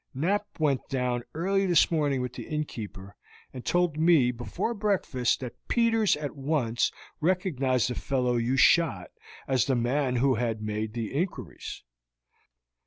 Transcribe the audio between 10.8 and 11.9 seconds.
the inquiries.